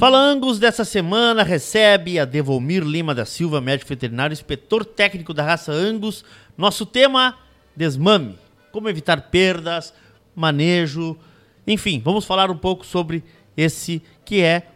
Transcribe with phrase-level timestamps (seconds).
[0.00, 5.42] Fala Angus dessa semana recebe a Devomir Lima da Silva, médico veterinário, inspetor técnico da
[5.42, 6.24] raça Angus.
[6.56, 7.36] Nosso tema:
[7.76, 8.38] desmame.
[8.72, 9.92] Como evitar perdas,
[10.34, 11.18] manejo,
[11.66, 13.22] enfim, vamos falar um pouco sobre
[13.54, 14.68] esse que é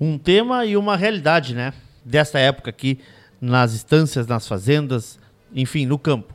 [0.00, 1.72] um tema e uma realidade, né?
[2.04, 2.98] Desta época aqui
[3.40, 5.16] nas estâncias, nas fazendas,
[5.54, 6.34] enfim, no campo.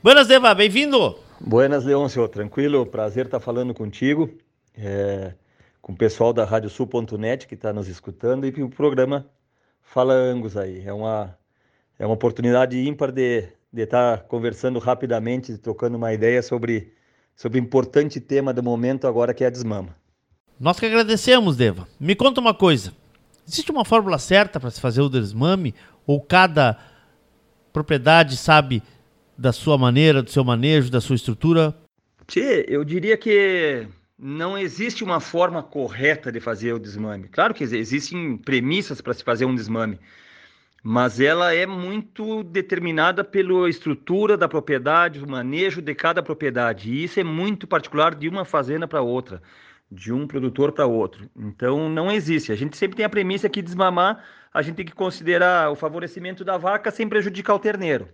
[0.00, 1.18] Buenas, Deva, bem-vindo!
[1.40, 2.86] Buenas, Leôncio, tranquilo?
[2.86, 4.30] Prazer estar falando contigo.
[4.76, 5.32] É
[5.80, 9.26] com o pessoal da radiosul.net que está nos escutando e o programa
[9.82, 10.82] Fala Angus aí.
[10.86, 11.36] É uma,
[11.98, 16.92] é uma oportunidade ímpar de estar tá conversando rapidamente, trocando uma ideia sobre,
[17.34, 19.96] sobre o importante tema do momento agora que é a desmama.
[20.58, 21.88] Nós que agradecemos, Deva.
[21.98, 22.92] Me conta uma coisa.
[23.48, 25.74] Existe uma fórmula certa para se fazer o desmame?
[26.06, 26.78] Ou cada
[27.72, 28.82] propriedade sabe
[29.36, 31.74] da sua maneira, do seu manejo, da sua estrutura?
[32.26, 33.88] Tchê, eu diria que
[34.20, 37.28] não existe uma forma correta de fazer o desmame.
[37.28, 39.98] Claro que existem premissas para se fazer um desmame,
[40.82, 46.92] mas ela é muito determinada pela estrutura da propriedade, o manejo de cada propriedade.
[46.92, 49.42] E isso é muito particular de uma fazenda para outra,
[49.90, 51.30] de um produtor para outro.
[51.34, 52.52] Então não existe.
[52.52, 56.44] A gente sempre tem a premissa que desmamar, a gente tem que considerar o favorecimento
[56.44, 58.08] da vaca sem prejudicar o terneiro.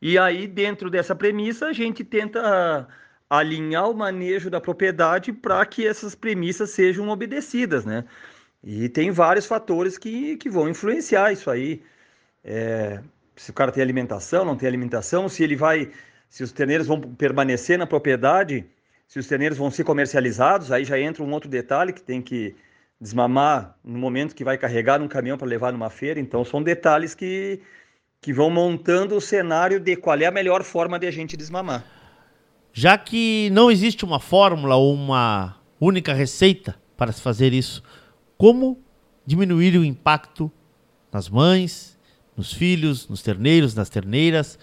[0.00, 2.88] E aí, dentro dessa premissa, a gente tenta
[3.30, 8.04] alinhar o manejo da propriedade para que essas premissas sejam obedecidas, né?
[8.62, 11.82] E tem vários fatores que, que vão influenciar isso aí.
[12.44, 13.00] É,
[13.36, 15.90] se o cara tem alimentação, não tem alimentação, se ele vai,
[16.28, 18.66] se os terneiros vão permanecer na propriedade,
[19.08, 22.56] se os terneiros vão ser comercializados, aí já entra um outro detalhe que tem que
[23.00, 26.20] desmamar no momento que vai carregar num caminhão para levar numa feira.
[26.20, 27.60] Então são detalhes que,
[28.20, 31.99] que vão montando o cenário de qual é a melhor forma de a gente desmamar.
[32.72, 37.82] Já que não existe uma fórmula ou uma única receita para se fazer isso,
[38.36, 38.78] como
[39.26, 40.50] diminuir o impacto
[41.12, 41.98] nas mães,
[42.36, 44.58] nos filhos, nos terneiros, nas terneiras?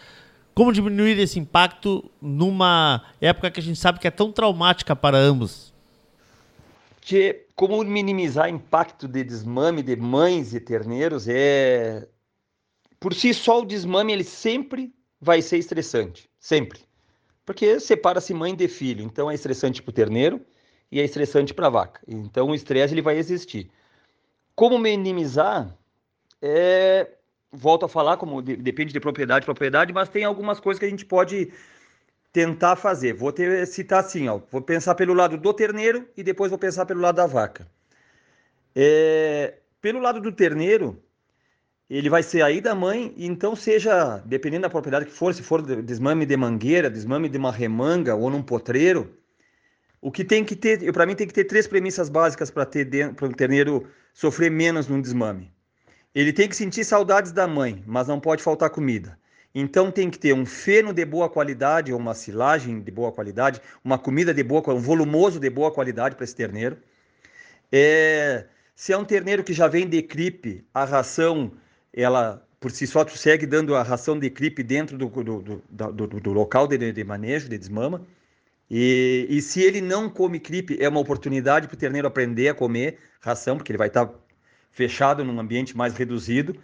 [0.53, 5.17] Como diminuir esse impacto numa época que a gente sabe que é tão traumática para
[5.17, 5.73] ambos?
[7.01, 12.07] Que, como minimizar o impacto de desmame de mães e terneiros é
[12.99, 16.86] por si só o desmame ele sempre vai ser estressante, sempre.
[17.47, 20.41] Porque separa-se mãe de filho, então é estressante para o terneiro
[20.91, 22.01] e é estressante para a vaca.
[22.05, 23.71] Então o estresse ele vai existir.
[24.53, 25.73] Como minimizar?
[26.41, 27.09] É,
[27.49, 30.89] volto a falar, como de, depende de propriedade propriedade, mas tem algumas coisas que a
[30.89, 31.53] gente pode
[32.33, 33.13] tentar fazer.
[33.13, 36.85] Vou ter, citar assim, ó, vou pensar pelo lado do terneiro e depois vou pensar
[36.85, 37.65] pelo lado da vaca.
[38.75, 41.01] É, pelo lado do terneiro,
[41.89, 45.61] ele vai ser aí da mãe, então seja, dependendo da propriedade que for, se for
[45.81, 49.15] desmame de mangueira, desmame de uma remanga ou num potreiro,
[50.01, 53.13] o que tem que ter, para mim tem que ter três premissas básicas para ter
[53.13, 55.51] para o terneiro sofrer menos num desmame.
[56.13, 59.17] Ele tem que sentir saudades da mãe, mas não pode faltar comida.
[59.55, 63.61] Então tem que ter um feno de boa qualidade ou uma silagem de boa qualidade,
[63.83, 66.77] uma comida de boa, um volumoso de boa qualidade para esse terneiro.
[67.71, 68.45] É,
[68.75, 71.51] se é um terneiro que já vem de cripe, a ração
[71.97, 76.33] ela por si só segue dando a ração de cripe dentro do, do, do, do,
[76.33, 78.01] local de, de, manejo, de desmama.
[78.69, 82.53] E, e se ele não come cripe, é uma oportunidade para o terneiro aprender a
[82.53, 84.09] comer ração, porque ele vai estar
[84.71, 86.55] fechado num ambiente mais reduzido.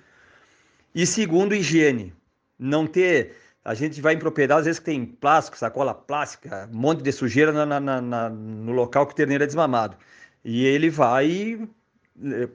[0.93, 2.13] E segundo, higiene.
[2.57, 3.35] Não ter.
[3.63, 7.11] A gente vai em propriedade, às vezes que tem plástico, sacola plástica, um monte de
[7.11, 9.95] sujeira na, na, na, no local que o terneiro é desmamado.
[10.43, 11.67] E ele vai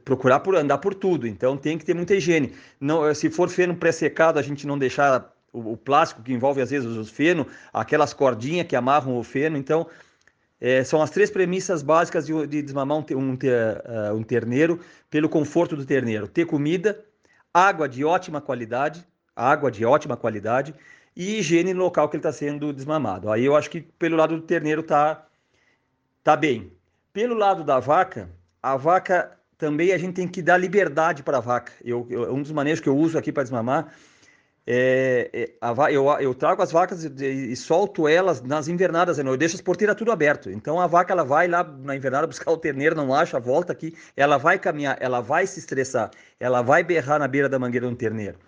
[0.04, 2.54] procurar por andar por tudo, então tem que ter muita higiene.
[2.80, 6.60] Não, eh, se for feno pré-secado, a gente não deixar o, o, plástico que envolve
[6.60, 9.86] às vezes os feno, aquelas cordinhas que amarram o feno, então
[10.60, 14.80] é, são as três premissas básicas de, de desmamar um, um, uh, um terneiro
[15.10, 17.04] pelo conforto do terneiro: ter comida,
[17.52, 19.04] água de ótima qualidade,
[19.34, 20.74] água de ótima qualidade
[21.16, 23.30] e higiene no local que ele está sendo desmamado.
[23.30, 25.26] Aí eu acho que pelo lado do terneiro tá
[26.22, 26.72] tá bem.
[27.12, 28.30] Pelo lado da vaca,
[28.62, 31.72] a vaca também a gente tem que dar liberdade para a vaca.
[31.84, 33.92] Eu, eu, um dos manejos que eu uso aqui para desmamar
[34.70, 39.36] é, é a, eu, eu, trago as vacas e, e, solto elas nas invernadas, eu
[39.36, 40.50] deixo as porteiras tudo aberto.
[40.50, 43.96] Então a vaca ela vai lá na invernada buscar o terneiro, não acha, volta aqui,
[44.16, 47.96] ela vai caminhar, ela vai se estressar, ela vai berrar na beira da mangueira do
[47.96, 48.38] terneiro.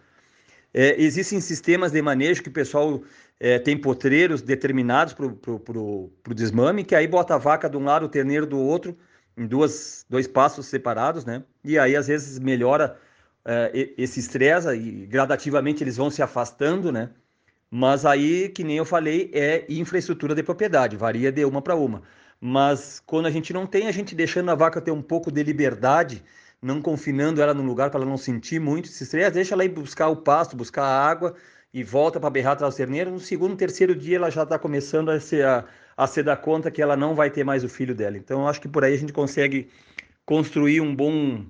[0.72, 3.02] É, existem sistemas de manejo que o pessoal
[3.40, 8.06] é, tem potreiros determinados para o desmame, que aí bota a vaca de um lado,
[8.06, 8.96] o terneiro do outro,
[9.36, 11.42] em duas, dois passos separados, né?
[11.64, 12.98] E aí às vezes melhora
[13.44, 17.10] é, esse estresse e gradativamente eles vão se afastando, né?
[17.70, 22.02] Mas aí, que nem eu falei, é infraestrutura de propriedade, varia de uma para uma.
[22.40, 25.42] Mas quando a gente não tem, a gente deixando a vaca ter um pouco de
[25.42, 26.22] liberdade,
[26.60, 29.68] não confinando ela no lugar para ela não sentir muito esse estresse, deixa ela ir
[29.68, 31.34] buscar o pasto, buscar a água
[31.72, 33.10] e volta para berrar atrás do terneiro.
[33.10, 35.64] No segundo, terceiro dia, ela já está começando a se, a,
[36.00, 38.16] a se dar conta que ela não vai ter mais o filho dela.
[38.16, 39.68] Então, acho que por aí a gente consegue
[40.24, 41.44] construir um bom,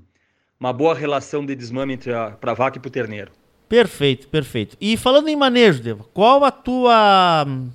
[0.58, 3.30] uma boa relação de desmame entre a pra vaca e para o terneiro.
[3.68, 4.76] Perfeito, perfeito.
[4.80, 7.70] E falando em manejo, Deva, qual a tua hum,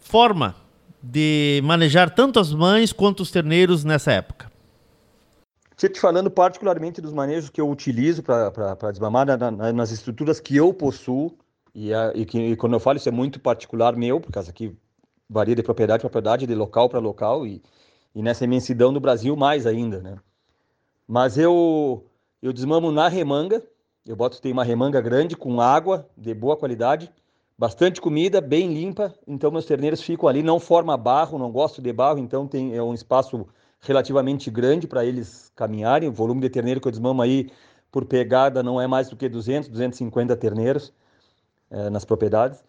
[0.00, 0.56] forma
[1.00, 4.50] de manejar tanto as mães quanto os terneiros nessa época?
[5.76, 10.40] Você te falando particularmente dos manejos que eu utilizo para desmamar na, na, nas estruturas
[10.40, 11.36] que eu possuo,
[11.72, 14.76] e, a, e, que, e, quando eu falo isso é muito particular meu, porque aqui
[15.28, 17.62] varia de propriedade para propriedade, de local para local, e,
[18.14, 20.16] e nessa imensidão do Brasil mais ainda, né?
[21.06, 22.06] Mas eu,
[22.42, 23.62] eu desmamo na remanga,
[24.06, 27.10] eu boto, tem uma remanga grande com água de boa qualidade,
[27.58, 31.92] bastante comida, bem limpa, então meus terneiros ficam ali, não forma barro, não gosto de
[31.92, 33.46] barro, então tem é um espaço
[33.80, 36.08] relativamente grande para eles caminharem.
[36.08, 37.50] O volume de terneiro que eu desmamo aí
[37.92, 40.92] por pegada não é mais do que 200, 250 terneiros
[41.70, 42.64] é, nas propriedades.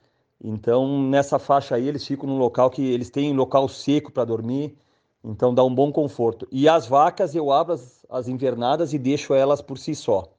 [0.47, 4.77] Então, nessa faixa aí, eles ficam num local que eles têm local seco para dormir,
[5.23, 6.47] então dá um bom conforto.
[6.51, 10.31] E as vacas, eu abro as, as invernadas e deixo elas por si só.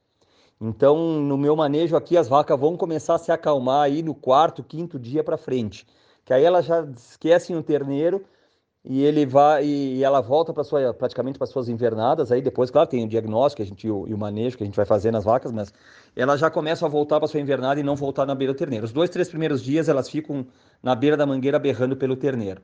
[0.61, 4.63] Então, no meu manejo aqui, as vacas vão começar a se acalmar aí no quarto,
[4.63, 5.85] quinto dia para frente.
[6.23, 8.23] Que aí elas já esquecem o terneiro
[8.89, 12.87] e ele vai e ela volta para sua praticamente para suas invernadas aí depois claro
[12.87, 15.11] tem o diagnóstico a gente e o, e o, manejo que a gente vai fazer
[15.11, 15.73] nas vacas mas
[16.15, 18.85] ela já começa a voltar para sua invernada e não voltar na beira do terneiro.
[18.85, 20.47] Os dois três primeiros dias elas ficam
[20.81, 22.61] na beira da mangueira berrando pelo terneiro.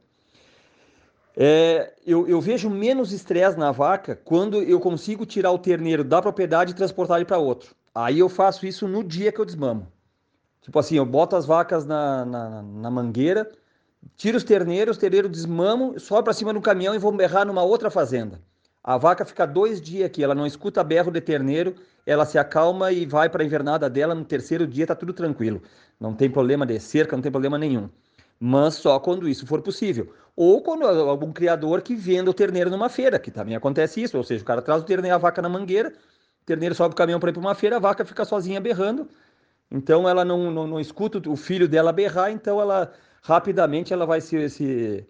[1.38, 6.22] É, eu, eu, vejo menos estresse na vaca quando eu consigo tirar o terneiro da
[6.22, 7.76] propriedade e transportar ele para outro.
[7.94, 9.88] Aí eu faço isso no dia que eu desmamo.
[10.62, 13.52] Tipo assim eu boto as vacas na, na, na mangueira
[14.16, 17.64] tira os terneiros, os terneiros desmamam, sobe para cima do caminhão e vão berrar numa
[17.64, 18.40] outra fazenda.
[18.84, 21.74] A vaca fica dois dias aqui, ela não escuta berro de terneiro,
[22.06, 24.14] ela se acalma e vai para a invernada dela.
[24.14, 25.62] No terceiro dia está tudo tranquilo.
[25.98, 27.90] Não tem problema de cerca, não tem problema nenhum.
[28.38, 30.14] Mas só quando isso for possível.
[30.36, 34.18] Ou quando algum criador que venda o terneiro numa feira, que também acontece isso.
[34.18, 35.94] Ou seja, o cara traz o terneiro, a vaca na mangueira,
[36.42, 39.08] o terneiro sobe o caminhão para ir para uma feira, a vaca fica sozinha berrando.
[39.72, 42.92] Então ela não, não, não escuta o filho dela berrar, então ela
[43.24, 45.08] rapidamente ela vai se, se,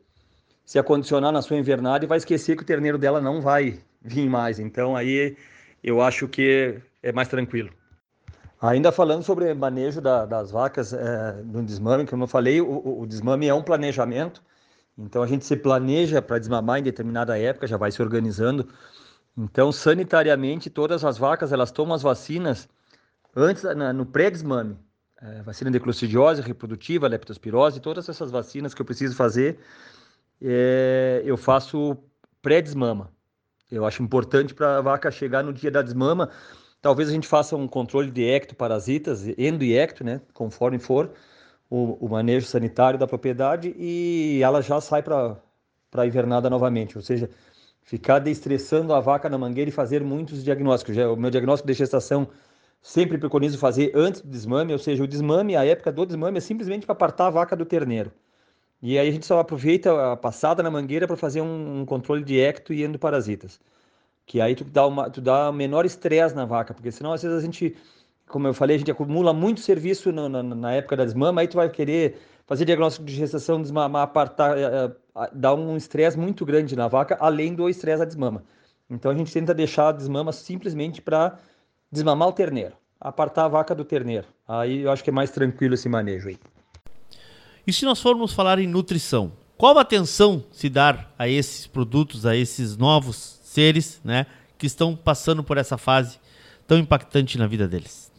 [0.64, 4.30] se acondicionar na sua invernada e vai esquecer que o terneiro dela não vai vir
[4.30, 4.60] mais.
[4.60, 5.36] Então aí
[5.84, 7.72] eu acho que é mais tranquilo.
[8.62, 13.06] Ainda falando sobre manejo da, das vacas é, no desmame, como eu falei, o, o,
[13.06, 14.42] desmame é um planejamento.
[14.98, 18.70] Então a gente se planeja para desmamar em determinada época, já vai se organizando.
[19.38, 22.70] Então sanitariamente todas as vacas elas tomam as vacinas
[23.36, 23.64] antes
[23.96, 24.78] no pré-desmame
[25.24, 29.58] é, vacina de clostridiose reprodutiva, leptospirose, todas essas vacinas que eu preciso fazer,
[30.42, 31.98] é, eu faço
[32.42, 33.10] pré-desmama.
[33.72, 36.30] Eu acho importante para a vaca chegar no dia da desmama.
[36.82, 41.12] Talvez a gente faça um controle de ectoparasitas, endo e ecto, né, conforme for
[41.70, 45.38] o, o manejo sanitário da propriedade, e ela já sai para
[45.96, 46.98] a invernada novamente.
[46.98, 47.30] Ou seja,
[47.82, 50.96] ficar destressando a vaca na mangueira e fazer muitos diagnósticos.
[50.96, 52.28] Já, o meu diagnóstico de gestação
[52.84, 56.42] sempre preconizo fazer antes do desmame, ou seja, o desmame, a época do desmame é
[56.42, 58.12] simplesmente para apartar a vaca do terneiro.
[58.82, 62.24] E aí a gente só aproveita a passada na mangueira para fazer um, um, controle
[62.24, 63.60] de ecto e endoparasitas.
[64.26, 67.38] Que aí tu dá, uma, tu dá menor estresse na vaca, porque senão às vezes
[67.38, 67.76] a gente,
[68.28, 71.48] como eu falei, a gente acumula muito serviço na, na, na época da desmama, aí
[71.48, 76.46] tu vai querer fazer diagnóstico de gestação, desmamar, apartar, é, é, dar um estresse muito
[76.46, 78.44] grande na vaca, além do estresse da desmama.
[78.90, 81.40] Então a gente tenta deixar a desmama simplesmente para
[81.94, 84.26] desmamar o terneiro, apartar a vaca do terneiro.
[84.48, 86.40] Aí eu acho que é mais tranquilo esse manejo aí.
[87.66, 92.26] E se nós formos falar em nutrição, qual a atenção se dar a esses produtos,
[92.26, 94.26] a esses novos seres, né,
[94.58, 96.20] que estão passando por essa fase
[96.68, 98.12] tão impactante na vida deles?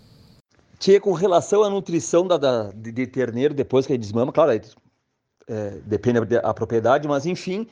[0.78, 4.52] Tia, com relação à nutrição da, da de, de, terneiro depois que ele desmama, claro,
[4.52, 7.66] é, depende da propriedade, mas enfim,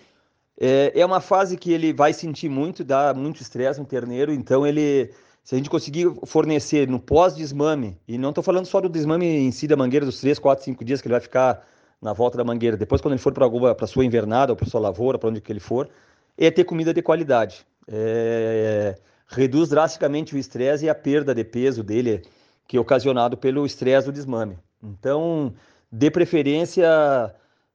[0.61, 4.67] é, é uma fase que ele vai sentir muito, dá muito estresse no terneiro, então
[4.67, 5.11] ele
[5.43, 9.51] se a gente conseguir fornecer no pós-desmame, e não estou falando só do desmame em
[9.51, 11.67] si da mangueira dos 3, 4, 5 dias que ele vai ficar
[12.01, 13.47] na volta da mangueira, depois quando ele for para
[13.81, 15.89] a sua invernada ou para sua lavoura, para onde que ele for,
[16.37, 17.67] é ter comida de qualidade.
[17.89, 18.97] É,
[19.29, 22.23] reduz drasticamente o estresse e a perda de peso dele,
[22.67, 24.59] que é ocasionado pelo estresse do desmame.
[24.83, 25.55] Então,
[25.91, 26.89] dê preferência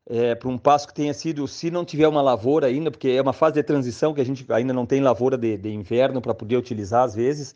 [0.10, 3.22] é, para um passo que tenha sido, se não tiver uma lavoura ainda, porque é
[3.22, 6.34] uma fase de transição que a gente ainda não tem lavoura de, de inverno para
[6.34, 7.54] poder utilizar às vezes.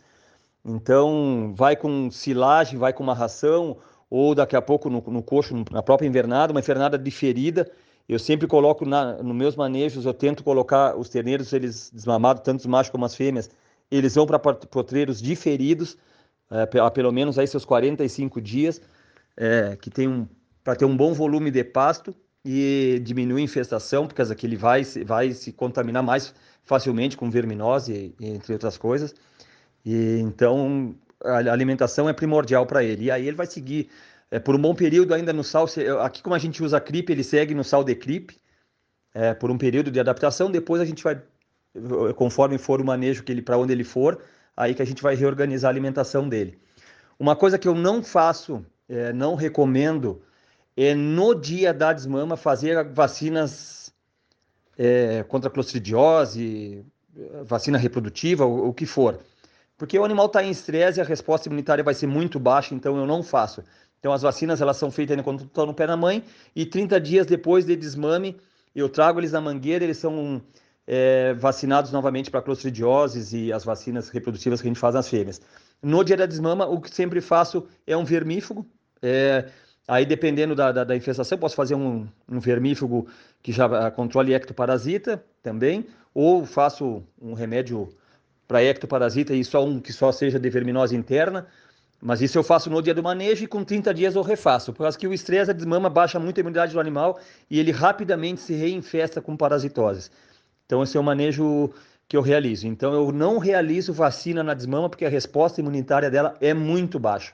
[0.64, 3.78] Então, vai com silagem, vai com uma ração,
[4.10, 7.72] ou daqui a pouco no, no coxo, na própria invernada, uma invernada diferida.
[8.08, 12.60] Eu sempre coloco na, nos meus manejos, eu tento colocar os terneiros, eles desmamados, tanto
[12.60, 13.50] os machos como as fêmeas,
[13.90, 15.98] eles vão para potreiros diferidos,
[16.52, 18.82] é, pelo menos aí seus 45 dias,
[19.38, 20.28] é, que tem um,
[20.64, 24.84] para ter um bom volume de pasto e diminuir a infestação, porque aqui ele vai,
[25.06, 26.34] vai se contaminar mais
[26.64, 29.14] facilmente com verminose, entre outras coisas.
[29.86, 33.06] E então a alimentação é primordial para ele.
[33.06, 33.90] E aí ele vai seguir
[34.30, 35.68] é, por um bom período ainda no sal.
[36.02, 38.38] Aqui, como a gente usa CRIP, ele segue no sal de CRIP
[39.14, 40.50] é, por um período de adaptação.
[40.50, 41.22] Depois a gente vai,
[42.16, 44.20] conforme for o manejo que ele para onde ele for,
[44.56, 46.58] aí que a gente vai reorganizar a alimentação dele.
[47.20, 50.22] Uma coisa que eu não faço, é, não recomendo,
[50.76, 53.94] é no dia da desmama fazer vacinas
[54.78, 56.86] é, contra clostridiose,
[57.44, 59.20] vacina reprodutiva, o, o que for.
[59.78, 62.98] Porque o animal está em estresse e a resposta imunitária vai ser muito baixa, então
[62.98, 63.64] eu não faço.
[64.00, 66.24] Então as vacinas elas são feitas quando estão no pé da mãe
[66.56, 68.40] e 30 dias depois de desmame
[68.76, 70.42] eu trago eles na mangueira, eles são
[70.88, 75.42] é, vacinados novamente para clostridioses e as vacinas reprodutivas que a gente faz nas fêmeas.
[75.82, 78.66] No dia da desmama, o que sempre faço é um vermífugo.
[79.02, 79.50] É,
[79.88, 83.08] aí, dependendo da, da, da, infestação, posso fazer um, um vermífugo
[83.42, 87.90] que já controle ectoparasita também, ou faço um remédio
[88.48, 91.48] para ectoparasita e só um que só seja de verminose interna.
[92.02, 94.84] Mas isso eu faço no dia do manejo e com 30 dias eu refaço, por
[94.84, 97.20] causa que o estresse, a desmama, baixa muito a imunidade do animal
[97.50, 100.10] e ele rapidamente se reinfesta com parasitoses.
[100.66, 101.72] Então esse é o manejo
[102.08, 102.68] que eu realizo.
[102.68, 107.34] Então eu não realizo vacina na desmama porque a resposta imunitária dela é muito baixa.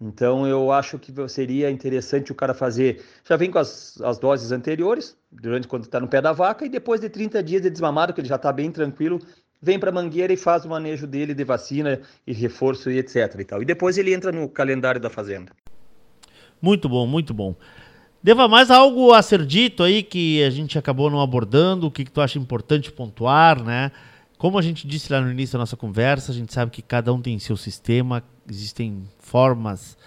[0.00, 4.52] Então eu acho que seria interessante o cara fazer, já vem com as, as doses
[4.52, 8.12] anteriores, durante quando está no pé da vaca, e depois de 30 dias de desmamado,
[8.12, 9.18] que ele já está bem tranquilo,
[9.60, 13.34] vem para a mangueira e faz o manejo dele de vacina e reforço e etc.
[13.40, 13.62] E, tal.
[13.62, 15.52] e depois ele entra no calendário da fazenda.
[16.62, 17.56] Muito bom, muito bom.
[18.22, 22.04] Deva mais algo a ser dito aí que a gente acabou não abordando, o que,
[22.04, 23.92] que tu acha importante pontuar, né?
[24.38, 27.12] Como a gente disse lá no início da nossa conversa, a gente sabe que cada
[27.12, 29.98] um tem seu sistema, existem formas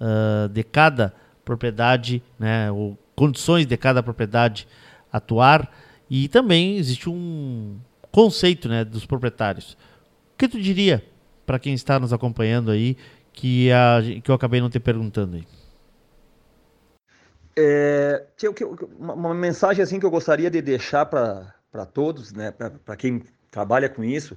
[0.00, 1.12] uh, de cada
[1.44, 4.66] propriedade, né, ou condições de cada propriedade
[5.12, 5.70] atuar,
[6.08, 7.78] e também existe um,
[8.10, 9.72] conceito né, dos proprietários.
[10.34, 11.04] O que tu diria
[11.46, 12.96] para quem está nos acompanhando aí
[13.32, 15.46] que, a, que eu acabei não te perguntando aí?
[17.56, 18.24] É,
[18.98, 24.04] uma, mensagem assim que eu gostaria de deixar para todos, né, para quem trabalha com
[24.04, 24.36] isso,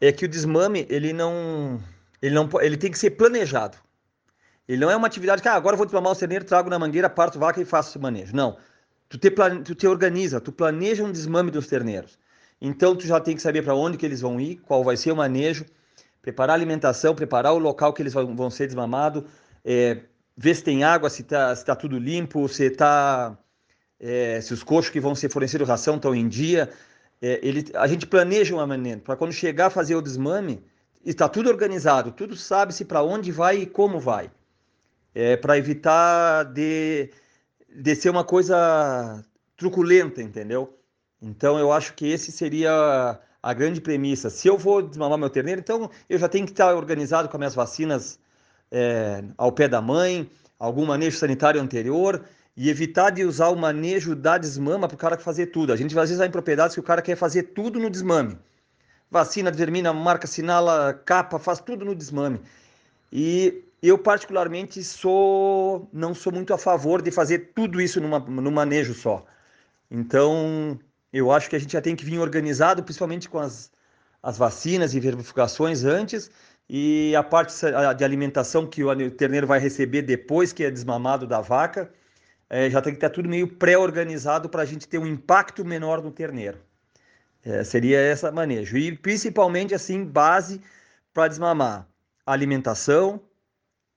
[0.00, 1.80] é que o desmame ele não,
[2.20, 3.78] ele não, ele tem que ser planejado.
[4.66, 6.78] Ele não é uma atividade que ah, agora eu vou desmamar o cerneiro, trago na
[6.78, 8.34] mangueira, parto vaca e faço esse manejo.
[8.34, 8.56] Não.
[9.08, 9.30] Tu te,
[9.64, 12.18] tu te organiza, tu planeja um desmame dos terneiros.
[12.60, 15.12] Então tu já tem que saber para onde que eles vão ir, qual vai ser
[15.12, 15.66] o manejo,
[16.22, 19.24] preparar a alimentação, preparar o local que eles vão, vão ser desmamados,
[19.62, 20.00] é,
[20.34, 23.36] ver se tem água, se está tá tudo limpo, se tá,
[24.00, 26.70] é, se os coxos que vão ser fornecidos ração estão em dia.
[27.20, 30.62] É, ele, a gente planeja uma maneira para quando chegar a fazer o desmame,
[31.04, 34.30] está tudo organizado, tudo sabe-se para onde vai e como vai.
[35.14, 37.10] É, para evitar de,
[37.68, 39.24] de ser uma coisa
[39.56, 40.76] truculenta, entendeu?
[41.22, 44.28] Então eu acho que esse seria a grande premissa.
[44.28, 47.38] Se eu vou desmamar meu terneiro, então eu já tenho que estar organizado com as
[47.38, 48.18] minhas vacinas
[48.70, 50.28] é, ao pé da mãe,
[50.58, 52.24] algum manejo sanitário anterior
[52.56, 55.72] e evitar de usar o manejo da desmama para o cara fazer tudo.
[55.72, 58.38] A gente às vezes vai em propriedades que o cara quer fazer tudo no desmame.
[59.10, 62.40] Vacina, determina, marca, sinala, capa, faz tudo no desmame.
[63.12, 68.94] E eu particularmente sou não sou muito a favor de fazer tudo isso numa, manejo
[68.94, 69.24] só.
[69.90, 70.78] Então,
[71.12, 73.70] eu acho que a gente já tem que vir organizado, principalmente com as,
[74.22, 76.30] as vacinas e verificações antes,
[76.68, 77.54] e a parte
[77.96, 81.92] de alimentação que o terneiro vai receber depois que é desmamado da vaca,
[82.48, 86.02] é, já tem que estar tudo meio pré-organizado para a gente ter um impacto menor
[86.02, 86.58] no terneiro.
[87.44, 88.76] É, seria essa manejo.
[88.76, 90.60] E principalmente, assim, base
[91.12, 91.86] para desmamar:
[92.24, 93.20] alimentação,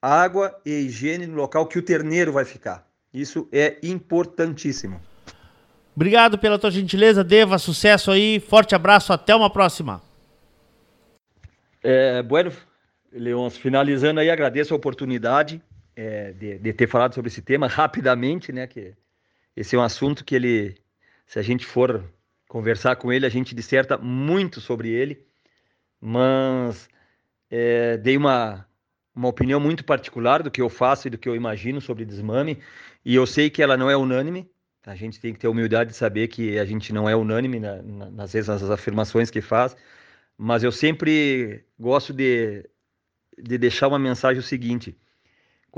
[0.02, 2.86] água e higiene no local que o terneiro vai ficar.
[3.14, 5.00] Isso é importantíssimo.
[5.96, 7.58] Obrigado pela tua gentileza, Deva.
[7.58, 8.40] Sucesso aí.
[8.40, 9.12] Forte abraço.
[9.12, 10.02] Até uma próxima.
[11.82, 12.52] É, bueno,
[13.12, 15.62] Leons, finalizando aí, agradeço a oportunidade
[15.98, 18.68] é, de, de, ter falado sobre esse tema rapidamente, né?
[18.68, 18.94] Que
[19.56, 20.78] esse é um assunto que ele,
[21.26, 22.04] se a gente for
[22.48, 25.26] conversar com ele, a gente disserta muito sobre ele,
[26.00, 26.88] mas
[27.50, 28.68] é, dei uma,
[29.16, 32.60] uma opinião muito particular do que eu faço e do que eu imagino sobre desmame,
[33.04, 34.48] e eu sei que ela não é unânime,
[34.86, 37.82] a gente tem que ter humildade de saber que a gente não é unânime na,
[37.82, 39.76] na, nas nas afirmações que faz,
[40.38, 42.70] mas eu sempre gosto de,
[43.38, 44.96] de deixar uma mensagem o seguinte: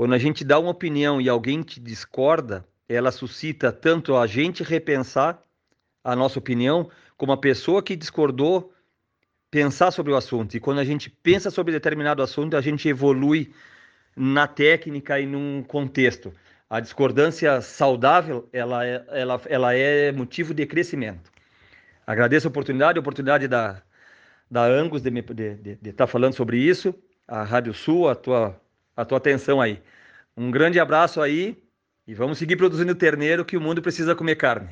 [0.00, 4.62] quando a gente dá uma opinião e alguém te discorda, ela suscita tanto a gente
[4.62, 5.44] repensar
[6.02, 6.88] a nossa opinião,
[7.18, 8.72] como a pessoa que discordou
[9.50, 10.56] pensar sobre o assunto.
[10.56, 13.52] E quando a gente pensa sobre determinado assunto, a gente evolui
[14.16, 16.32] na técnica e num contexto.
[16.70, 21.30] A discordância saudável, ela é, ela, ela é motivo de crescimento.
[22.06, 23.82] Agradeço a oportunidade, a oportunidade da,
[24.50, 26.94] da Angus de estar tá falando sobre isso,
[27.28, 28.58] a Rádio Sul, a tua,
[28.96, 29.80] a tua atenção aí.
[30.36, 31.56] Um grande abraço aí
[32.06, 34.70] e vamos seguir produzindo terneiro que o mundo precisa comer carne.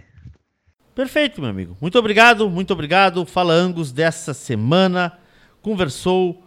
[0.95, 1.77] Perfeito, meu amigo.
[1.81, 3.25] Muito obrigado, muito obrigado.
[3.25, 5.17] Fala Angus dessa semana
[5.63, 6.43] conversou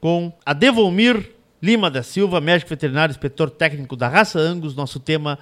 [0.00, 1.30] com a Devolmir
[1.62, 4.74] Lima da Silva, médico veterinário, inspetor técnico da raça Angus.
[4.74, 5.38] Nosso tema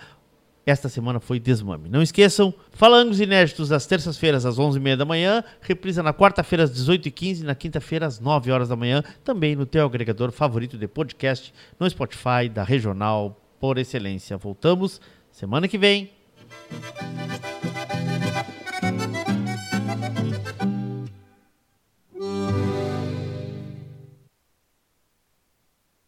[0.70, 1.88] esta semana foi desmame.
[1.88, 6.70] Não esqueçam, Fala Angus inéditos às terças-feiras às 11h30 da manhã, reprisa na quarta-feira às
[6.70, 10.88] 18h15 e na quinta-feira às 9 horas da manhã, também no teu agregador favorito de
[10.88, 14.36] podcast, no Spotify da Regional por Excelência.
[14.36, 15.00] Voltamos
[15.30, 16.10] semana que vem.